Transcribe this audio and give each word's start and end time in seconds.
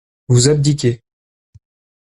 Vous 0.29 0.49
abdiquez. 0.49 1.03